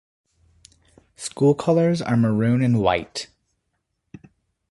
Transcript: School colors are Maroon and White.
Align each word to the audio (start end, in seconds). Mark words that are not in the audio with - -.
School 1.15 1.53
colors 1.53 2.01
are 2.01 2.17
Maroon 2.17 2.63
and 2.63 2.79
White. 2.79 3.27